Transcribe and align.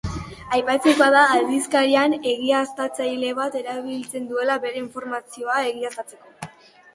Aipatzekoa 0.57 1.09
da 1.15 1.25
aldizkariak 1.33 2.25
egiaztatzaile 2.31 3.29
bat 3.41 3.59
erabiltzen 3.61 4.27
duela 4.33 4.57
bere 4.65 4.83
informazioa 4.83 5.61
egiaztatzeko. 5.75 6.35